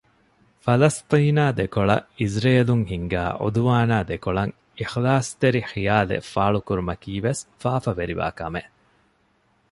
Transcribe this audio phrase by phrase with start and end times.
[0.63, 8.71] ފަލަސްޠީނާ ދެކޮޅަށް އިޒްރޭލުން ހިންގާ ޢުދުވާނާ ދެކޮޅަށް އިޚްލާޞްތެރި ޚިޔާލެއް ފާޅުކުރުމަކީވެސް ފާފަވެރިވާ ކަމެއް